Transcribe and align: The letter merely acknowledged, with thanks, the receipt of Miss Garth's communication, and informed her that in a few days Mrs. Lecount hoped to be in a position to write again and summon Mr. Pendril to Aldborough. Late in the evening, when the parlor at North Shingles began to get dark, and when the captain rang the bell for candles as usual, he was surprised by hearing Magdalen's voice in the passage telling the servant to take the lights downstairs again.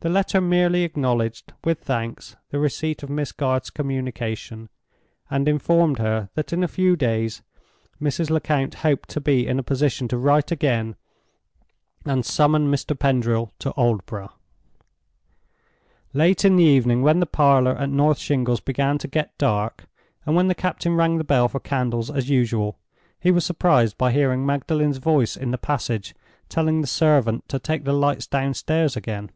The 0.00 0.10
letter 0.10 0.38
merely 0.38 0.82
acknowledged, 0.82 1.54
with 1.64 1.78
thanks, 1.80 2.36
the 2.50 2.58
receipt 2.58 3.02
of 3.02 3.08
Miss 3.08 3.32
Garth's 3.32 3.70
communication, 3.70 4.68
and 5.30 5.48
informed 5.48 5.98
her 5.98 6.28
that 6.34 6.52
in 6.52 6.62
a 6.62 6.68
few 6.68 6.94
days 6.94 7.40
Mrs. 8.02 8.28
Lecount 8.28 8.74
hoped 8.84 9.08
to 9.10 9.20
be 9.20 9.46
in 9.46 9.58
a 9.58 9.62
position 9.62 10.06
to 10.08 10.18
write 10.18 10.50
again 10.50 10.96
and 12.04 12.26
summon 12.26 12.70
Mr. 12.70 12.98
Pendril 12.98 13.54
to 13.60 13.70
Aldborough. 13.78 14.32
Late 16.12 16.44
in 16.44 16.56
the 16.56 16.64
evening, 16.64 17.00
when 17.00 17.20
the 17.20 17.24
parlor 17.24 17.74
at 17.74 17.88
North 17.88 18.18
Shingles 18.18 18.60
began 18.60 18.98
to 18.98 19.08
get 19.08 19.38
dark, 19.38 19.86
and 20.26 20.36
when 20.36 20.48
the 20.48 20.54
captain 20.54 20.96
rang 20.96 21.16
the 21.16 21.24
bell 21.24 21.48
for 21.48 21.60
candles 21.60 22.10
as 22.10 22.28
usual, 22.28 22.76
he 23.18 23.30
was 23.30 23.46
surprised 23.46 23.96
by 23.96 24.12
hearing 24.12 24.44
Magdalen's 24.44 24.98
voice 24.98 25.34
in 25.34 25.50
the 25.50 25.56
passage 25.56 26.14
telling 26.50 26.82
the 26.82 26.86
servant 26.86 27.48
to 27.48 27.58
take 27.58 27.84
the 27.84 27.94
lights 27.94 28.26
downstairs 28.26 28.96
again. 28.96 29.30